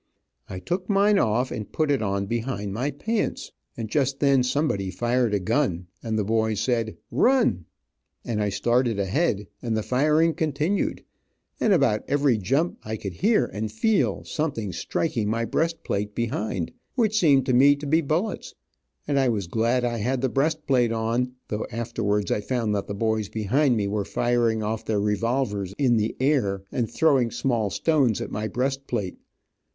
I 0.49 0.57
took 0.57 0.89
mine 0.89 1.19
off 1.19 1.51
and 1.51 1.71
put 1.71 1.91
it 1.91 2.01
on 2.01 2.25
behind 2.25 2.73
my 2.73 2.89
pants, 2.89 3.51
and 3.77 3.87
just 3.87 4.19
then 4.19 4.41
somebody 4.41 4.89
fired 4.89 5.31
a 5.35 5.39
gun, 5.39 5.85
and 6.01 6.17
the 6.17 6.23
boys 6.23 6.59
said 6.59 6.97
"run," 7.11 7.65
and 8.25 8.41
I 8.41 8.49
started 8.49 8.97
ahead, 8.97 9.45
and 9.61 9.77
the 9.77 9.83
firing 9.83 10.33
continued, 10.33 11.03
and 11.59 11.71
about 11.71 12.03
every 12.07 12.39
jump 12.39 12.79
I 12.83 12.95
could 12.97 13.13
hear 13.13 13.45
and 13.45 13.71
feel 13.71 14.23
something 14.23 14.73
striking 14.73 15.29
my 15.29 15.45
breast 15.45 15.83
plate 15.83 16.15
behind, 16.15 16.71
which 16.95 17.19
seemed 17.19 17.45
to 17.45 17.53
me 17.53 17.75
to 17.75 17.85
be 17.85 18.01
bullets, 18.01 18.55
and 19.07 19.19
I 19.19 19.29
was 19.29 19.45
glad 19.45 19.85
I 19.85 19.97
had 19.99 20.21
the 20.21 20.29
breast 20.29 20.65
plate 20.65 20.91
on, 20.91 21.33
though 21.49 21.67
afterwards 21.71 22.31
I 22.31 22.41
found 22.41 22.73
that 22.73 22.87
the 22.87 22.95
boys 22.95 23.29
behind 23.29 23.77
me 23.77 23.87
were 23.87 24.03
firing 24.03 24.63
off 24.63 24.83
their 24.83 24.99
revolvers 24.99 25.75
in 25.77 25.97
the 25.97 26.15
air, 26.19 26.63
and 26.71 26.89
throwing 26.89 27.29
small 27.29 27.69
stones 27.69 28.19
at 28.19 28.31
my 28.31 28.47
breast 28.47 28.87
plate. 28.87 29.19